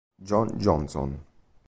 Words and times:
John 0.19 0.57
Johnson 0.57 1.21